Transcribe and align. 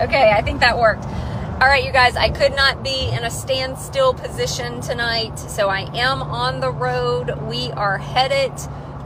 Okay, 0.00 0.30
I 0.30 0.42
think 0.42 0.60
that 0.60 0.78
worked. 0.78 1.04
All 1.04 1.68
right, 1.68 1.82
you 1.82 1.90
guys, 1.90 2.16
I 2.16 2.28
could 2.28 2.54
not 2.54 2.82
be 2.84 3.08
in 3.08 3.24
a 3.24 3.30
standstill 3.30 4.12
position 4.12 4.82
tonight, 4.82 5.38
so 5.38 5.70
I 5.70 5.88
am 5.96 6.20
on 6.20 6.60
the 6.60 6.70
road. 6.70 7.34
We 7.48 7.70
are 7.72 7.96
headed 7.96 8.52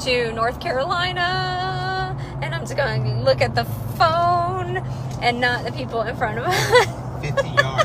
to 0.01 0.33
North 0.33 0.58
Carolina, 0.58 2.17
and 2.42 2.53
I'm 2.53 2.63
just 2.63 2.76
going 2.76 3.04
to 3.04 3.15
look 3.22 3.40
at 3.40 3.54
the 3.54 3.65
phone 3.65 4.79
and 5.22 5.40
not 5.40 5.65
the 5.65 5.71
people 5.71 6.03
in 6.03 6.17
front 6.17 6.40
of 6.40 6.47
us. 6.49 7.21
50 7.22 7.49
yards. 7.51 7.79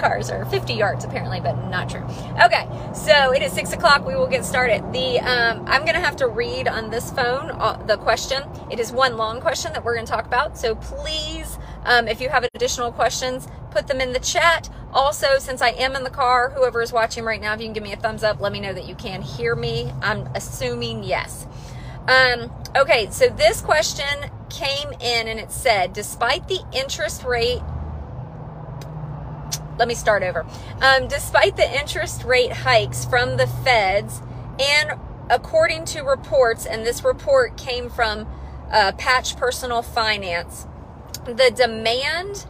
Cars 0.00 0.30
are 0.30 0.44
50 0.46 0.72
yards 0.72 1.04
apparently, 1.04 1.40
but 1.40 1.54
not 1.68 1.88
true. 1.88 2.02
Okay, 2.42 2.66
so 2.94 3.32
it 3.32 3.42
is 3.42 3.52
six 3.52 3.72
o'clock. 3.72 4.06
We 4.06 4.16
will 4.16 4.26
get 4.26 4.44
started. 4.44 4.80
The 4.92 5.20
um, 5.20 5.64
I'm 5.66 5.84
gonna 5.84 6.00
have 6.00 6.16
to 6.16 6.26
read 6.26 6.66
on 6.66 6.90
this 6.90 7.10
phone 7.12 7.50
uh, 7.50 7.82
the 7.86 7.96
question. 7.98 8.42
It 8.70 8.80
is 8.80 8.92
one 8.92 9.16
long 9.16 9.40
question 9.40 9.72
that 9.74 9.84
we're 9.84 9.94
gonna 9.94 10.06
talk 10.06 10.26
about. 10.26 10.56
So 10.58 10.74
please, 10.74 11.58
um, 11.84 12.08
if 12.08 12.20
you 12.20 12.28
have 12.28 12.44
additional 12.54 12.90
questions, 12.90 13.46
put 13.70 13.86
them 13.86 14.00
in 14.00 14.12
the 14.12 14.20
chat. 14.20 14.68
Also, 14.92 15.38
since 15.38 15.62
I 15.62 15.70
am 15.70 15.94
in 15.94 16.02
the 16.02 16.10
car, 16.10 16.50
whoever 16.50 16.82
is 16.82 16.92
watching 16.92 17.24
right 17.24 17.40
now, 17.40 17.54
if 17.54 17.60
you 17.60 17.66
can 17.66 17.72
give 17.72 17.82
me 17.82 17.92
a 17.92 17.96
thumbs 17.96 18.24
up, 18.24 18.40
let 18.40 18.52
me 18.52 18.60
know 18.60 18.72
that 18.72 18.86
you 18.86 18.94
can 18.94 19.22
hear 19.22 19.54
me. 19.54 19.92
I'm 20.02 20.26
assuming 20.34 21.04
yes. 21.04 21.46
Um, 22.08 22.50
okay, 22.74 23.08
so 23.10 23.28
this 23.28 23.60
question 23.60 24.30
came 24.48 24.90
in 25.00 25.28
and 25.28 25.38
it 25.38 25.52
said, 25.52 25.92
despite 25.92 26.48
the 26.48 26.60
interest 26.72 27.22
rate 27.22 27.60
let 29.80 29.88
me 29.88 29.94
start 29.94 30.22
over. 30.22 30.46
Um, 30.82 31.08
despite 31.08 31.56
the 31.56 31.80
interest 31.80 32.22
rate 32.24 32.52
hikes 32.52 33.06
from 33.06 33.38
the 33.38 33.46
feds, 33.46 34.20
and 34.58 35.00
according 35.30 35.86
to 35.86 36.02
reports, 36.02 36.66
and 36.66 36.84
this 36.84 37.02
report 37.02 37.56
came 37.56 37.88
from 37.88 38.28
uh, 38.70 38.92
Patch 38.98 39.36
Personal 39.36 39.80
Finance, 39.80 40.66
the 41.24 41.50
demand 41.56 42.44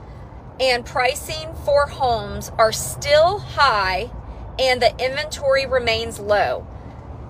and 0.58 0.84
pricing 0.84 1.54
for 1.64 1.86
homes 1.86 2.50
are 2.58 2.72
still 2.72 3.38
high 3.38 4.10
and 4.58 4.82
the 4.82 4.92
inventory 5.02 5.66
remains 5.66 6.18
low. 6.18 6.66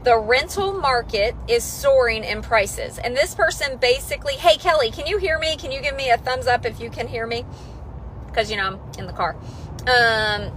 The 0.03 0.19
rental 0.19 0.73
market 0.73 1.37
is 1.47 1.63
soaring 1.63 2.25
in 2.25 2.41
prices. 2.41 2.97
And 2.97 3.15
this 3.15 3.35
person 3.35 3.77
basically, 3.77 4.37
hey 4.37 4.57
Kelly, 4.57 4.91
can 4.91 5.07
you 5.07 5.19
hear 5.19 5.39
me? 5.39 5.57
Can 5.57 5.71
you 5.71 5.83
give 5.83 5.95
me 5.95 6.09
a 6.09 6.17
thumbs 6.17 6.47
up 6.47 6.65
if 6.65 6.81
you 6.81 6.89
can 6.89 7.07
hear 7.07 7.27
me? 7.27 7.45
Because, 8.27 8.51
you 8.51 8.57
know, 8.57 8.65
I'm 8.65 8.81
in 8.99 9.07
the 9.07 9.13
car. 9.13 9.37
Um, 9.83 10.53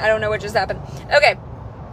I 0.00 0.08
don't 0.08 0.20
know 0.20 0.30
what 0.30 0.40
just 0.40 0.56
happened. 0.56 0.80
Okay. 1.12 1.36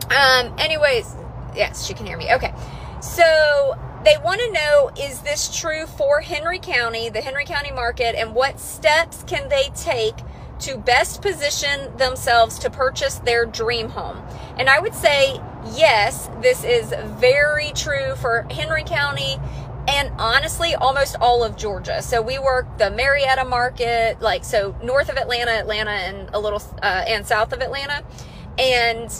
Um, 0.09 0.55
anyways, 0.57 1.13
yes, 1.55 1.85
she 1.85 1.93
can 1.93 2.05
hear 2.05 2.17
me. 2.17 2.33
Okay. 2.33 2.53
So 3.01 3.77
they 4.05 4.15
want 4.23 4.39
to 4.41 4.51
know 4.51 4.91
is 4.99 5.21
this 5.21 5.55
true 5.59 5.85
for 5.85 6.21
Henry 6.21 6.59
County, 6.59 7.09
the 7.09 7.21
Henry 7.21 7.45
County 7.45 7.71
market, 7.71 8.15
and 8.15 8.33
what 8.33 8.59
steps 8.59 9.23
can 9.23 9.49
they 9.49 9.69
take 9.75 10.15
to 10.59 10.77
best 10.77 11.21
position 11.21 11.95
themselves 11.97 12.57
to 12.59 12.69
purchase 12.69 13.15
their 13.19 13.45
dream 13.45 13.89
home? 13.89 14.21
And 14.57 14.69
I 14.69 14.79
would 14.79 14.95
say, 14.95 15.39
yes, 15.73 16.29
this 16.41 16.63
is 16.63 16.93
very 17.19 17.71
true 17.73 18.15
for 18.15 18.47
Henry 18.49 18.83
County 18.83 19.37
and 19.87 20.11
honestly 20.19 20.75
almost 20.75 21.15
all 21.21 21.43
of 21.43 21.55
Georgia. 21.55 22.01
So 22.01 22.21
we 22.21 22.39
work 22.39 22.77
the 22.77 22.91
Marietta 22.91 23.45
market, 23.45 24.21
like 24.21 24.43
so 24.43 24.75
north 24.83 25.09
of 25.09 25.17
Atlanta, 25.17 25.51
Atlanta, 25.51 25.91
and 25.91 26.29
a 26.33 26.39
little 26.39 26.61
uh, 26.81 27.05
and 27.07 27.25
south 27.25 27.53
of 27.53 27.61
Atlanta, 27.61 28.03
and. 28.57 29.11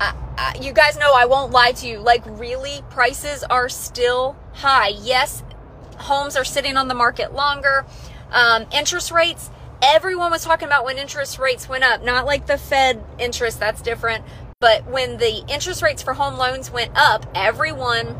I, 0.00 0.14
I, 0.36 0.58
you 0.60 0.72
guys 0.72 0.98
know 0.98 1.12
I 1.14 1.26
won't 1.26 1.52
lie 1.52 1.72
to 1.72 1.86
you. 1.86 1.98
Like, 1.98 2.24
really, 2.26 2.82
prices 2.90 3.44
are 3.44 3.68
still 3.68 4.34
high. 4.54 4.88
Yes, 4.88 5.44
homes 5.98 6.34
are 6.34 6.44
sitting 6.44 6.76
on 6.76 6.88
the 6.88 6.94
market 6.94 7.34
longer. 7.34 7.86
Um, 8.32 8.66
interest 8.72 9.12
rates, 9.12 9.50
everyone 9.80 10.30
was 10.30 10.42
talking 10.42 10.66
about 10.66 10.84
when 10.84 10.98
interest 10.98 11.38
rates 11.38 11.68
went 11.68 11.84
up, 11.84 12.02
not 12.02 12.24
like 12.24 12.46
the 12.46 12.58
Fed 12.58 13.04
interest, 13.18 13.60
that's 13.60 13.82
different. 13.82 14.24
But 14.58 14.86
when 14.86 15.18
the 15.18 15.44
interest 15.48 15.82
rates 15.82 16.02
for 16.02 16.14
home 16.14 16.36
loans 16.36 16.70
went 16.70 16.92
up, 16.96 17.26
everyone 17.34 18.16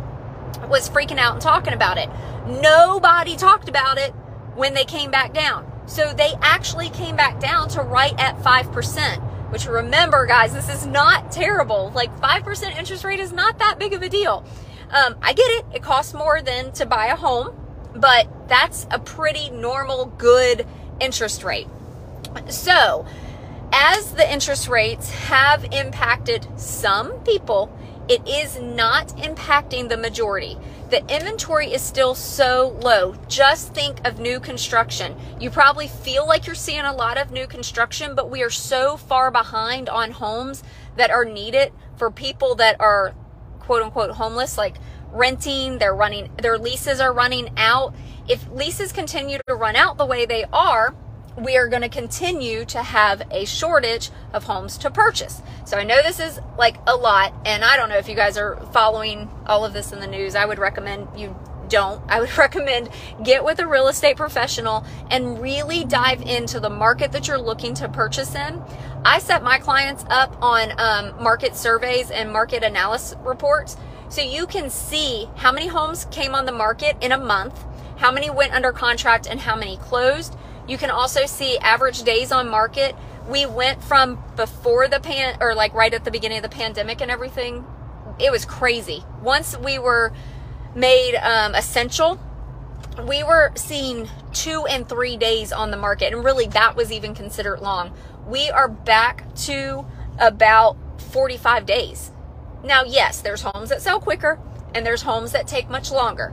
was 0.69 0.89
freaking 0.89 1.19
out 1.19 1.35
and 1.35 1.43
talking 1.43 1.73
about 1.73 1.99
it. 1.99 2.09
Nobody 2.47 3.37
talked 3.37 3.69
about 3.69 3.99
it 3.99 4.11
when 4.55 4.75
they 4.75 4.85
came 4.85 5.11
back 5.11 5.33
down. 5.33 5.71
So 5.87 6.13
they 6.13 6.35
actually 6.41 6.91
came 6.91 7.17
back 7.17 7.41
down 7.41 7.69
to 7.71 7.83
right 7.83 8.15
at 8.19 8.39
5%, 8.39 9.51
which 9.51 9.67
remember, 9.67 10.27
guys, 10.27 10.53
this 10.53 10.69
is 10.69 10.87
not 10.87 11.33
terrible. 11.33 11.91
Like 11.95 12.15
5% 12.21 12.77
interest 12.77 13.05
rate 13.05 13.21
is 13.21 13.33
not 13.33 13.59
that 13.59 13.79
big 13.79 13.93
of 13.93 14.03
a 14.03 14.09
deal. 14.09 14.45
Um, 14.91 15.17
I 15.23 15.33
get 15.33 15.51
it. 15.51 15.65
It 15.75 15.83
costs 15.83 16.15
more 16.15 16.43
than 16.43 16.73
to 16.73 16.87
buy 16.87 17.07
a 17.07 17.17
home, 17.17 17.57
but 17.95 18.29
that's 18.49 18.87
a 18.91 18.99
pretty 18.99 19.51
normal, 19.51 20.07
good 20.07 20.67
interest 21.01 21.45
rate. 21.45 21.67
So, 22.49 23.07
as 23.73 24.13
the 24.13 24.31
interest 24.31 24.69
rates 24.69 25.11
have 25.11 25.65
impacted 25.73 26.47
some 26.57 27.13
people, 27.21 27.75
it 28.09 28.27
is 28.27 28.61
not 28.61 29.09
impacting 29.19 29.89
the 29.89 29.97
majority. 29.97 30.57
The 30.91 31.01
inventory 31.15 31.73
is 31.73 31.81
still 31.81 32.15
so 32.15 32.77
low. 32.83 33.15
Just 33.29 33.73
think 33.75 34.07
of 34.07 34.19
new 34.19 34.41
construction. 34.41 35.17
You 35.41 35.51
probably 35.51 35.89
feel 35.89 36.27
like 36.27 36.47
you're 36.47 36.55
seeing 36.55 36.85
a 36.85 36.93
lot 36.93 37.17
of 37.17 37.31
new 37.31 37.47
construction, 37.47 38.15
but 38.15 38.31
we 38.31 38.43
are 38.43 38.51
so 38.51 38.97
far 38.97 39.31
behind 39.31 39.89
on 39.89 40.11
homes 40.11 40.63
that 40.97 41.11
are 41.11 41.25
needed 41.25 41.73
for 41.97 42.11
people 42.11 42.57
that 42.57 42.81
are 42.81 43.15
quote 43.61 43.83
unquote 43.83 44.11
homeless, 44.11 44.59
like 44.59 44.77
renting, 45.13 45.79
they're 45.79 45.95
running, 45.95 46.31
their 46.43 46.59
leases 46.59 47.01
are 47.01 47.13
running 47.13 47.51
out. 47.57 47.95
If 48.29 48.49
leases 48.51 48.93
continue 48.93 49.39
to 49.47 49.55
run 49.55 49.77
out 49.77 49.97
the 49.97 50.07
way 50.07 50.27
they 50.27 50.45
are, 50.53 50.95
we 51.37 51.57
are 51.57 51.69
going 51.69 51.83
to 51.83 51.89
continue 51.89 52.65
to 52.67 52.83
have 52.83 53.23
a 53.31 53.45
shortage 53.45 54.11
of 54.33 54.45
homes 54.45 54.77
to 54.79 54.91
purchase. 54.91 55.43
So 55.65 55.77
I 55.77 55.85
know 55.85 56.03
this 56.03 56.21
is 56.21 56.41
like 56.59 56.77
a 56.87 56.97
lot, 56.97 57.33
and 57.45 57.65
I 57.65 57.77
don't 57.77 57.89
know 57.89 57.99
if 57.99 58.09
you 58.09 58.15
guys 58.15 58.37
are 58.37 58.57
following 58.73 59.31
all 59.47 59.65
of 59.65 59.73
this 59.73 59.93
in 59.93 60.01
the 60.01 60.07
news. 60.07 60.35
I 60.35 60.45
would 60.45 60.59
recommend 60.59 61.09
you 61.17 61.35
don't. 61.69 62.03
I 62.09 62.21
would 62.21 62.37
recommend 62.39 62.91
get 63.25 63.45
with 63.45 63.59
a 63.59 63.67
real 63.67 63.89
estate 63.89 64.17
professional 64.17 64.85
and 65.11 65.41
really 65.41 65.85
dive 65.85 66.23
into 66.23 66.61
the 66.61 66.71
market 66.71 67.13
that 67.13 67.27
you're 67.27 67.39
looking 67.39 67.75
to 67.75 67.89
purchase 67.89 68.35
in. 68.35 68.63
I 69.05 69.19
set 69.19 69.43
my 69.43 69.59
clients 69.59 70.05
up 70.09 70.37
on 70.41 70.73
um, 70.79 71.23
market 71.23 71.57
surveys 71.57 72.11
and 72.11 72.33
market 72.33 72.63
analysis 72.63 73.17
reports 73.25 73.77
so 74.09 74.21
you 74.21 74.47
can 74.47 74.69
see 74.69 75.29
how 75.37 75.51
many 75.51 75.67
homes 75.67 76.07
came 76.11 76.35
on 76.35 76.45
the 76.45 76.53
market 76.53 76.97
in 77.01 77.13
a 77.13 77.19
month, 77.19 77.65
how 77.97 78.13
many 78.13 78.29
went 78.29 78.53
under 78.53 78.71
contract, 78.71 79.27
and 79.27 79.41
how 79.41 79.57
many 79.57 79.79
closed 79.79 80.37
you 80.69 80.79
can 80.79 80.91
also 80.91 81.27
see 81.27 81.59
average 81.59 82.03
days 82.03 82.33
on 82.33 82.49
market. 82.49 82.95
We 83.29 83.47
went 83.47 83.83
from 83.83 84.23
before 84.37 84.89
the 84.89 85.01
pan 85.01 85.39
or 85.41 85.55
like 85.55 85.75
right 85.75 85.93
at 85.93 86.05
the 86.05 86.11
beginning 86.11 86.39
of 86.39 86.43
the 86.43 86.49
pandemic 86.49 87.01
and 87.01 87.11
everything. 87.11 87.65
It 88.19 88.31
was 88.31 88.45
crazy. 88.45 89.05
Once 89.23 89.57
we 89.57 89.79
were 89.79 90.13
made 90.75 91.17
um, 91.17 91.55
essential, 91.55 92.21
we 93.07 93.23
were 93.23 93.53
seeing 93.55 94.09
two 94.33 94.67
and 94.67 94.89
three 94.89 95.17
days 95.17 95.53
on 95.53 95.71
the 95.71 95.77
market, 95.77 96.13
and 96.13 96.25
really 96.25 96.47
that 96.49 96.77
was 96.77 96.93
even 96.93 97.15
considered 97.15 97.61
long. 97.61 97.93
We 98.27 98.51
are 98.51 98.69
back 98.69 99.35
to 99.47 99.87
about 100.19 100.77
45 101.13 101.67
days. 101.67 102.13
Now, 102.65 102.85
yes, 102.85 103.21
there's 103.21 103.43
homes 103.43 103.71
that 103.71 103.83
sell 103.83 103.99
quicker 103.99 104.39
and 104.75 104.87
there's 104.87 105.03
homes 105.03 105.33
that 105.33 105.47
take 105.47 105.69
much 105.69 105.91
longer, 105.91 106.33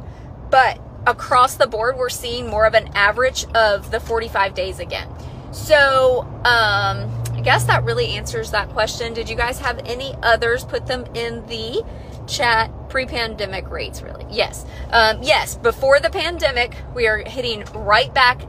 but 0.50 0.80
across 1.06 1.56
the 1.56 1.68
board, 1.68 1.98
we're 1.98 2.10
seeing 2.10 2.48
more 2.48 2.66
of 2.66 2.74
an 2.74 2.90
average 2.96 3.46
of 3.56 3.92
the 3.92 4.00
45 4.00 4.54
days 4.54 4.80
again. 4.80 5.08
So, 5.52 6.22
um, 6.46 7.12
I 7.34 7.42
guess 7.42 7.64
that 7.66 7.84
really 7.84 8.08
answers 8.08 8.52
that 8.52 8.70
question. 8.70 9.14
Did 9.14 9.30
you 9.30 9.36
guys 9.36 9.60
have 9.60 9.80
any 9.86 10.14
others? 10.22 10.64
Put 10.64 10.88
them 10.88 11.06
in 11.16 11.46
the 11.48 11.84
chat. 12.28 12.72
Pre 12.90 13.06
pandemic 13.06 13.70
rates, 13.70 14.02
really? 14.02 14.26
Yes. 14.30 14.66
Um, 14.92 15.22
yes, 15.24 15.56
before 15.56 16.00
the 16.00 16.10
pandemic, 16.10 16.76
we 16.94 17.08
are 17.08 17.18
hitting 17.18 17.64
right 17.74 18.14
back 18.14 18.42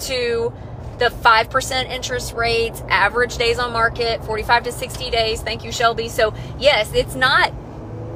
to 0.00 0.52
the 0.98 1.06
5% 1.06 1.90
interest 1.90 2.34
rates, 2.34 2.82
average 2.88 3.36
days 3.36 3.58
on 3.58 3.72
market, 3.72 4.24
45 4.24 4.64
to 4.64 4.72
60 4.72 5.10
days. 5.10 5.42
Thank 5.42 5.64
you, 5.64 5.72
Shelby. 5.72 6.08
So, 6.08 6.34
yes, 6.58 6.92
it's 6.94 7.14
not, 7.14 7.52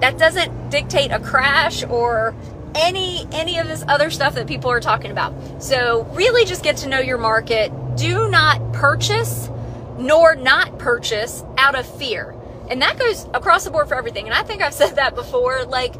that 0.00 0.19
doesn't 0.19 0.70
dictate 0.70 1.11
a 1.11 1.19
crash 1.19 1.85
or 1.85 2.35
any 2.78 3.26
any 3.32 3.58
of 3.58 3.66
this 3.66 3.84
other 3.88 4.10
stuff 4.10 4.34
that 4.36 4.46
people 4.46 4.70
are 4.70 4.80
talking 4.80 5.10
about. 5.10 5.62
So 5.62 6.04
really 6.12 6.44
just 6.44 6.62
get 6.62 6.78
to 6.78 6.88
know 6.88 7.00
your 7.00 7.19
market. 7.19 7.70
Do 7.96 8.30
not 8.30 8.72
purchase 8.72 9.50
nor 9.98 10.36
not 10.36 10.78
purchase 10.78 11.44
out 11.58 11.75
of 11.75 11.84
fear. 11.98 12.34
And 12.70 12.80
that 12.82 12.98
goes 12.98 13.26
across 13.34 13.64
the 13.64 13.70
board 13.70 13.88
for 13.88 13.96
everything. 13.96 14.26
And 14.26 14.34
I 14.34 14.42
think 14.44 14.62
I've 14.62 14.75
said 14.82 14.96
that 14.96 15.14
before 15.14 15.64
like 15.64 15.94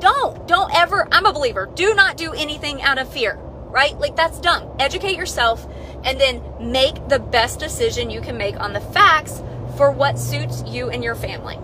don't 0.00 0.46
don't 0.46 0.72
ever 0.74 1.08
I'm 1.10 1.26
a 1.26 1.32
believer. 1.32 1.68
Do 1.74 1.94
not 1.94 2.16
do 2.16 2.32
anything 2.32 2.82
out 2.82 2.98
of 2.98 3.10
fear, 3.10 3.36
right? 3.36 3.98
Like 3.98 4.16
that's 4.16 4.38
dumb. 4.38 4.76
Educate 4.78 5.16
yourself 5.16 5.66
and 6.04 6.20
then 6.20 6.42
make 6.60 7.08
the 7.08 7.18
best 7.18 7.58
decision 7.58 8.10
you 8.10 8.20
can 8.20 8.36
make 8.36 8.60
on 8.60 8.74
the 8.74 8.80
facts 8.80 9.42
for 9.78 9.90
what 9.90 10.18
suits 10.18 10.62
you 10.66 10.90
and 10.90 11.02
your 11.02 11.14
family. 11.14 11.58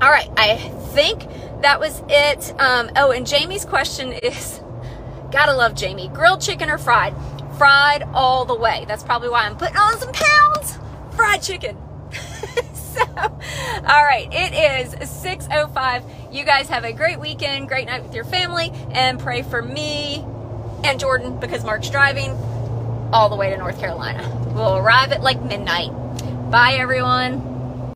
All 0.00 0.10
right, 0.10 0.30
I 0.36 0.56
think 0.92 1.26
that 1.62 1.80
was 1.80 2.02
it. 2.08 2.54
Um, 2.60 2.90
oh, 2.96 3.12
and 3.12 3.26
Jamie's 3.26 3.64
question 3.64 4.12
is 4.12 4.60
Gotta 5.30 5.54
love 5.54 5.74
Jamie. 5.74 6.08
Grilled 6.08 6.40
chicken 6.40 6.70
or 6.70 6.78
fried? 6.78 7.14
Fried 7.58 8.02
all 8.14 8.44
the 8.44 8.54
way. 8.54 8.84
That's 8.86 9.02
probably 9.02 9.28
why 9.28 9.44
I'm 9.44 9.56
putting 9.56 9.76
on 9.76 9.98
some 9.98 10.12
pounds. 10.12 10.78
Fried 11.14 11.42
chicken. 11.42 11.76
so, 12.74 13.02
all 13.16 14.04
right, 14.04 14.28
it 14.30 14.86
is 14.86 14.94
6.05. 14.94 16.32
You 16.32 16.44
guys 16.44 16.68
have 16.68 16.84
a 16.84 16.92
great 16.92 17.18
weekend, 17.18 17.68
great 17.68 17.86
night 17.86 18.02
with 18.02 18.14
your 18.14 18.24
family, 18.24 18.70
and 18.92 19.18
pray 19.18 19.42
for 19.42 19.62
me 19.62 20.24
and 20.84 21.00
Jordan 21.00 21.40
because 21.40 21.64
Mark's 21.64 21.90
driving 21.90 22.30
all 23.12 23.28
the 23.28 23.36
way 23.36 23.50
to 23.50 23.56
North 23.56 23.78
Carolina. 23.78 24.22
We'll 24.54 24.76
arrive 24.76 25.12
at 25.12 25.22
like 25.22 25.42
midnight. 25.42 25.90
Bye, 26.50 26.74
everyone. 26.74 27.55